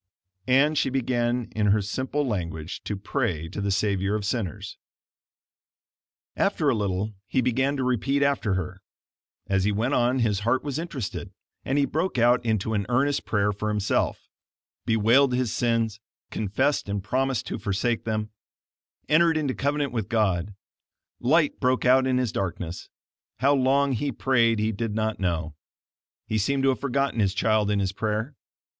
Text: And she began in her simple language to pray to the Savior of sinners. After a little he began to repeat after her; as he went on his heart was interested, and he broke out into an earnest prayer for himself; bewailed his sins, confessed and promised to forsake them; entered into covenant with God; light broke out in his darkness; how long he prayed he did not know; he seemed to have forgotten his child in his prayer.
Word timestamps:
And 0.47 0.79
she 0.79 0.89
began 0.89 1.51
in 1.55 1.67
her 1.67 1.81
simple 1.83 2.25
language 2.27 2.83
to 2.85 2.95
pray 2.97 3.47
to 3.49 3.61
the 3.61 3.69
Savior 3.69 4.15
of 4.15 4.25
sinners. 4.25 4.79
After 6.35 6.69
a 6.71 6.75
little 6.75 7.13
he 7.27 7.39
began 7.39 7.77
to 7.77 7.83
repeat 7.83 8.23
after 8.23 8.55
her; 8.55 8.81
as 9.45 9.63
he 9.63 9.71
went 9.71 9.93
on 9.93 10.17
his 10.17 10.39
heart 10.39 10.63
was 10.63 10.79
interested, 10.79 11.29
and 11.63 11.77
he 11.77 11.85
broke 11.85 12.17
out 12.17 12.43
into 12.43 12.73
an 12.73 12.87
earnest 12.89 13.25
prayer 13.25 13.51
for 13.51 13.69
himself; 13.69 14.27
bewailed 14.87 15.35
his 15.35 15.53
sins, 15.53 15.99
confessed 16.31 16.89
and 16.89 17.03
promised 17.03 17.45
to 17.45 17.59
forsake 17.59 18.03
them; 18.03 18.31
entered 19.07 19.37
into 19.37 19.53
covenant 19.53 19.91
with 19.91 20.09
God; 20.09 20.55
light 21.19 21.59
broke 21.59 21.85
out 21.85 22.07
in 22.07 22.17
his 22.17 22.31
darkness; 22.31 22.89
how 23.37 23.53
long 23.53 23.91
he 23.91 24.11
prayed 24.11 24.57
he 24.57 24.71
did 24.71 24.95
not 24.95 25.19
know; 25.19 25.53
he 26.25 26.39
seemed 26.39 26.63
to 26.63 26.69
have 26.69 26.79
forgotten 26.79 27.19
his 27.19 27.35
child 27.35 27.69
in 27.69 27.79
his 27.79 27.91
prayer. 27.93 28.35